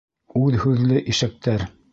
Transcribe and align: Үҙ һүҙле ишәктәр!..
Үҙ 0.45 0.57
һүҙле 0.63 1.05
ишәктәр!.. 1.15 1.71